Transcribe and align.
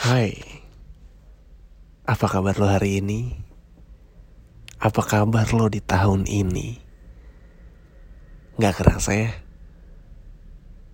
Hai, 0.00 0.32
apa 2.08 2.24
kabar 2.24 2.56
lo 2.56 2.64
hari 2.64 3.04
ini? 3.04 3.36
Apa 4.80 5.04
kabar 5.04 5.44
lo 5.52 5.68
di 5.68 5.84
tahun 5.84 6.24
ini? 6.24 6.80
Gak 8.56 8.80
kerasa 8.80 9.12
ya? 9.12 9.28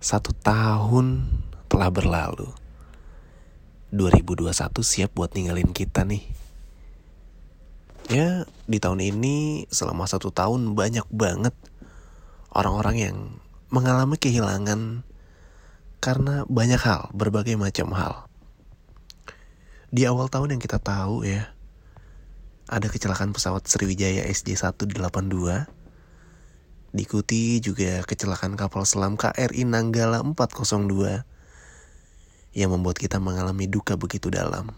Satu 0.03 0.35
tahun 0.35 1.23
telah 1.71 1.87
berlalu. 1.87 2.51
2021 3.95 4.51
siap 4.83 5.15
buat 5.15 5.31
ninggalin 5.31 5.71
kita 5.71 6.03
nih. 6.03 6.27
Ya, 8.11 8.43
di 8.67 8.75
tahun 8.75 8.99
ini 8.99 9.71
selama 9.71 10.03
satu 10.03 10.35
tahun 10.35 10.75
banyak 10.75 11.07
banget 11.15 11.55
orang-orang 12.51 12.97
yang 12.99 13.17
mengalami 13.71 14.19
kehilangan 14.19 15.07
karena 16.03 16.43
banyak 16.51 16.83
hal, 16.83 17.07
berbagai 17.15 17.55
macam 17.55 17.95
hal 17.95 18.27
di 19.87 20.03
awal 20.03 20.27
tahun 20.27 20.57
yang 20.57 20.61
kita 20.63 20.83
tahu 20.83 21.23
ya, 21.23 21.55
ada 22.67 22.87
kecelakaan 22.91 23.31
pesawat 23.31 23.63
Sriwijaya 23.63 24.27
SJ182. 24.27 25.67
Diikuti 26.91 27.63
juga 27.63 28.03
kecelakaan 28.03 28.59
kapal 28.59 28.83
selam 28.83 29.15
KRI 29.15 29.63
Nanggala 29.63 30.23
402 30.23 31.23
yang 32.57 32.69
membuat 32.73 32.99
kita 32.99 33.23
mengalami 33.23 33.69
duka 33.71 33.95
begitu 33.95 34.27
dalam. 34.27 34.75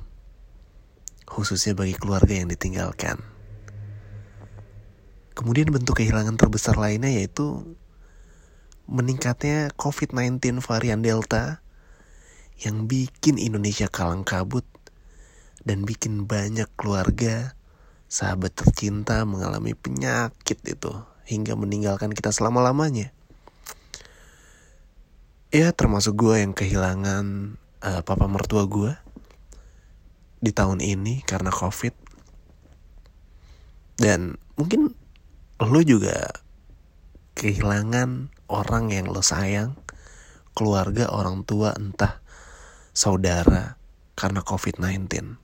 Khususnya 1.25 1.73
bagi 1.73 1.97
keluarga 1.97 2.33
yang 2.37 2.49
ditinggalkan. 2.49 3.21
Kemudian 5.33 5.71
bentuk 5.71 6.03
kehilangan 6.03 6.35
terbesar 6.35 6.75
lainnya 6.75 7.09
yaitu 7.09 7.77
meningkatnya 8.89 9.71
COVID-19 9.79 10.59
varian 10.59 10.99
Delta 10.99 11.61
yang 12.59 12.89
bikin 12.91 13.39
Indonesia 13.39 13.87
kalang 13.87 14.27
kabut 14.27 14.67
dan 15.63 15.83
bikin 15.83 16.27
banyak 16.27 16.67
keluarga, 16.79 17.55
sahabat 18.09 18.55
tercinta 18.55 19.23
mengalami 19.27 19.75
penyakit 19.75 20.59
itu 20.65 20.93
hingga 21.27 21.53
meninggalkan 21.53 22.09
kita 22.09 22.33
selama-lamanya. 22.33 23.13
Ya 25.49 25.73
termasuk 25.73 26.17
gue 26.17 26.45
yang 26.45 26.53
kehilangan 26.53 27.57
uh, 27.81 28.01
papa 28.05 28.29
mertua 28.29 28.69
gue 28.69 28.93
di 30.39 30.53
tahun 30.53 30.79
ini 30.79 31.25
karena 31.25 31.49
covid. 31.49 31.93
Dan 33.99 34.39
mungkin 34.55 34.95
lo 35.59 35.81
juga 35.83 36.31
kehilangan 37.35 38.31
orang 38.47 38.95
yang 38.95 39.11
lo 39.11 39.19
sayang, 39.19 39.75
keluarga, 40.55 41.11
orang 41.11 41.43
tua, 41.43 41.75
entah 41.75 42.23
saudara 42.95 43.79
karena 44.19 44.43
COVID-19. 44.43 45.39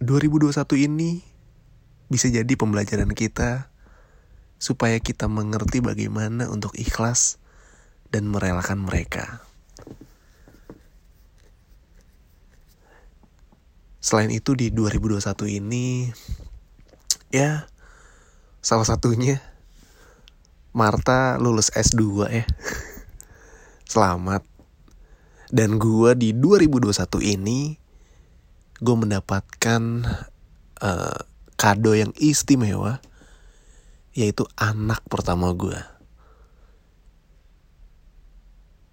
2021 0.00 0.88
ini 0.88 1.20
bisa 2.08 2.32
jadi 2.32 2.48
pembelajaran 2.56 3.12
kita 3.12 3.68
supaya 4.56 4.96
kita 4.96 5.28
mengerti 5.28 5.84
bagaimana 5.84 6.48
untuk 6.48 6.72
ikhlas 6.72 7.36
dan 8.08 8.24
merelakan 8.32 8.80
mereka. 8.80 9.44
Selain 14.00 14.32
itu 14.32 14.56
di 14.56 14.72
2021 14.72 15.60
ini 15.60 16.08
ya 17.28 17.68
salah 18.64 18.88
satunya 18.88 19.36
Marta 20.72 21.36
lulus 21.36 21.68
S2 21.76 22.02
ya. 22.32 22.48
Selamat. 23.92 24.48
Dan 25.52 25.76
gua 25.76 26.16
di 26.16 26.32
2021 26.32 27.36
ini 27.36 27.76
gue 28.80 28.96
mendapatkan 28.96 29.82
uh, 30.80 31.18
kado 31.60 31.92
yang 31.92 32.16
istimewa 32.16 33.04
yaitu 34.16 34.48
anak 34.58 35.04
pertama 35.06 35.52
gue. 35.54 35.78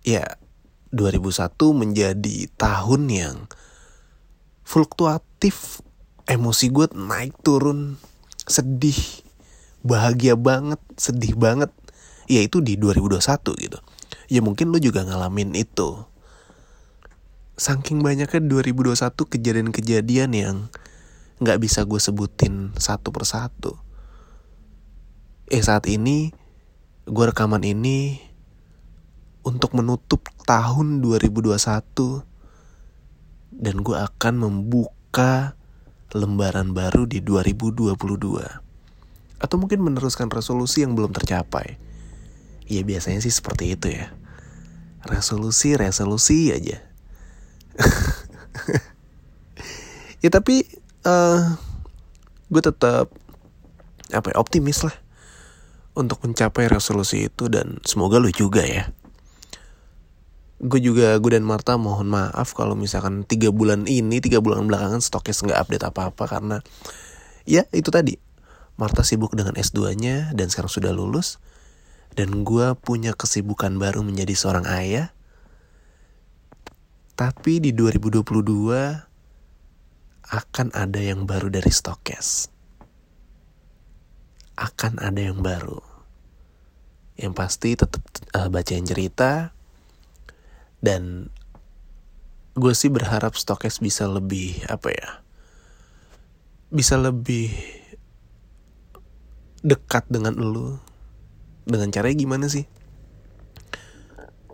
Ya, 0.06 0.40
2001 0.96 1.52
menjadi 1.74 2.48
tahun 2.56 3.02
yang 3.12 3.38
fluktuatif. 4.64 5.84
Emosi 6.28 6.68
gue 6.68 6.92
naik 6.92 7.40
turun, 7.40 7.96
sedih, 8.44 9.00
bahagia 9.80 10.36
banget, 10.36 10.80
sedih 11.00 11.40
banget. 11.40 11.72
Ya 12.28 12.44
itu 12.44 12.60
di 12.60 12.76
2021 12.76 13.24
gitu. 13.64 13.80
Ya 14.28 14.44
mungkin 14.44 14.76
lu 14.76 14.80
juga 14.84 15.08
ngalamin 15.08 15.56
itu 15.56 16.04
saking 17.58 18.06
banyaknya 18.06 18.38
2021 18.38 19.18
kejadian-kejadian 19.18 20.30
yang 20.38 20.70
nggak 21.42 21.58
bisa 21.58 21.90
gue 21.90 21.98
sebutin 21.98 22.78
satu 22.78 23.10
persatu. 23.10 23.82
Eh 25.50 25.66
saat 25.66 25.90
ini 25.90 26.30
gue 27.10 27.26
rekaman 27.26 27.66
ini 27.66 28.22
untuk 29.42 29.74
menutup 29.74 30.30
tahun 30.46 31.02
2021 31.02 31.58
dan 33.58 33.76
gue 33.82 33.98
akan 33.98 34.34
membuka 34.38 35.58
lembaran 36.14 36.78
baru 36.78 37.10
di 37.10 37.26
2022. 37.26 37.98
Atau 39.42 39.58
mungkin 39.58 39.82
meneruskan 39.82 40.30
resolusi 40.30 40.86
yang 40.86 40.94
belum 40.94 41.10
tercapai. 41.10 41.82
Ya 42.70 42.86
biasanya 42.86 43.18
sih 43.26 43.34
seperti 43.34 43.74
itu 43.74 43.98
ya. 43.98 44.14
Resolusi-resolusi 45.08 46.54
aja 46.54 46.87
ya 50.24 50.30
tapi 50.34 50.66
uh, 51.06 51.10
eh, 51.10 51.42
gue 52.48 52.62
tetap 52.64 53.12
apa 54.12 54.28
ya, 54.32 54.36
optimis 54.40 54.88
lah 54.88 54.96
untuk 55.98 56.22
mencapai 56.24 56.70
resolusi 56.70 57.28
itu 57.28 57.50
dan 57.50 57.82
semoga 57.84 58.22
lu 58.22 58.30
juga 58.30 58.64
ya. 58.64 58.94
Gue 60.58 60.82
juga 60.82 61.18
gue 61.22 61.32
dan 61.38 61.46
Marta 61.46 61.78
mohon 61.78 62.10
maaf 62.10 62.54
kalau 62.58 62.74
misalkan 62.74 63.26
tiga 63.26 63.54
bulan 63.54 63.86
ini 63.86 64.22
tiga 64.22 64.42
bulan 64.42 64.66
belakangan 64.66 65.02
stoknya 65.02 65.34
nggak 65.34 65.62
update 65.62 65.86
apa 65.86 66.02
apa 66.14 66.24
karena 66.30 66.58
ya 67.46 67.66
itu 67.74 67.90
tadi. 67.90 68.18
Marta 68.78 69.02
sibuk 69.02 69.34
dengan 69.34 69.58
S2-nya 69.58 70.38
dan 70.38 70.54
sekarang 70.54 70.70
sudah 70.70 70.94
lulus 70.94 71.42
dan 72.14 72.46
gue 72.46 72.78
punya 72.78 73.18
kesibukan 73.18 73.74
baru 73.82 74.06
menjadi 74.06 74.38
seorang 74.38 74.70
ayah 74.70 75.17
tapi 77.18 77.58
di 77.58 77.74
2022 77.74 78.22
akan 80.30 80.68
ada 80.78 81.02
yang 81.02 81.26
baru 81.26 81.50
dari 81.50 81.74
Stokes. 81.74 82.54
Akan 84.54 85.02
ada 85.02 85.18
yang 85.18 85.42
baru. 85.42 85.82
Yang 87.18 87.34
pasti 87.34 87.74
tetap 87.74 88.06
uh, 88.38 88.46
eh, 88.46 88.50
bacain 88.54 88.86
cerita 88.86 89.50
dan 90.78 91.34
gue 92.54 92.74
sih 92.78 92.94
berharap 92.94 93.34
Stokes 93.34 93.82
bisa 93.82 94.06
lebih 94.06 94.62
apa 94.70 94.94
ya? 94.94 95.26
Bisa 96.70 97.02
lebih 97.02 97.50
dekat 99.66 100.06
dengan 100.06 100.38
lu. 100.38 100.78
Dengan 101.66 101.90
caranya 101.90 102.14
gimana 102.14 102.46
sih? 102.46 102.70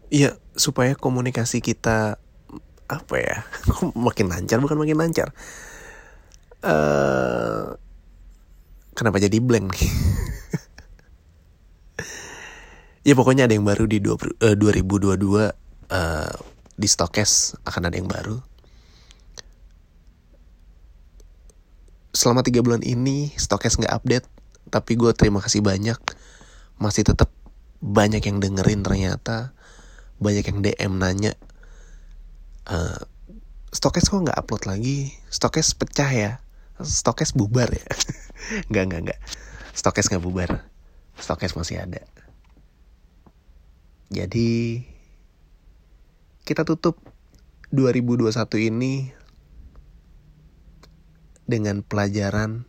Ya 0.08 0.40
supaya 0.56 0.96
komunikasi 0.96 1.60
kita 1.60 2.23
apa 3.00 3.16
ya? 3.18 3.38
Makin 4.06 4.30
lancar? 4.30 4.62
Bukan 4.62 4.78
makin 4.78 4.98
lancar. 5.00 5.34
Uh, 6.64 7.74
kenapa 8.94 9.18
jadi 9.18 9.42
blank? 9.42 9.74
Ya 13.04 13.20
pokoknya 13.20 13.52
ada 13.52 13.54
yang 13.60 13.68
baru 13.68 13.84
di 13.84 14.00
20, 14.00 14.40
uh, 14.40 14.56
2022 14.56 15.20
uh, 15.20 15.52
di 16.80 16.88
Stokes 16.88 17.60
akan 17.68 17.92
ada 17.92 18.00
yang 18.00 18.08
baru. 18.08 18.40
Selama 22.16 22.48
tiga 22.48 22.64
bulan 22.64 22.80
ini 22.80 23.36
Stokes 23.36 23.76
nggak 23.76 23.92
update 23.92 24.28
tapi 24.72 24.96
gue 24.96 25.12
terima 25.12 25.44
kasih 25.44 25.60
banyak. 25.60 26.00
Masih 26.80 27.04
tetap 27.04 27.28
banyak 27.84 28.24
yang 28.24 28.40
dengerin 28.40 28.88
ternyata. 28.88 29.52
Banyak 30.24 30.48
yang 30.48 30.60
DM 30.64 30.94
nanya 30.96 31.36
Stokes 33.84 34.08
kok 34.08 34.24
nggak 34.24 34.40
upload 34.40 34.64
lagi? 34.64 35.12
Stokes 35.28 35.76
pecah 35.76 36.08
ya? 36.08 36.32
Stokes 36.80 37.36
bubar 37.36 37.68
ya? 37.68 37.84
Nggak 38.72 38.84
nggak 38.88 39.02
nggak. 39.04 39.20
Stokes 39.76 40.08
nggak 40.08 40.24
bubar. 40.24 40.64
Stokes 41.20 41.52
masih 41.52 41.84
ada. 41.84 42.00
Jadi 44.08 44.80
kita 46.48 46.64
tutup 46.64 46.96
2021 47.76 48.72
ini 48.72 49.12
dengan 51.44 51.84
pelajaran 51.84 52.64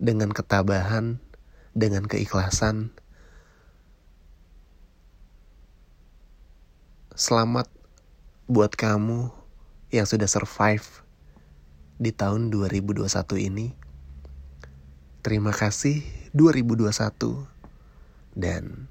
dengan 0.00 0.32
ketabahan 0.32 1.20
dengan 1.76 2.08
keikhlasan. 2.08 2.96
Selamat 7.12 7.68
buat 8.48 8.72
kamu 8.72 9.44
yang 9.90 10.06
sudah 10.06 10.26
survive 10.26 10.84
di 11.96 12.12
tahun 12.12 12.52
2021 12.52 13.08
ini. 13.40 13.72
Terima 15.22 15.50
kasih 15.50 16.04
2021 16.34 17.46
dan 18.36 18.86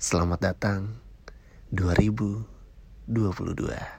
selamat 0.00 0.54
datang 0.54 0.96
2022. 1.70 3.97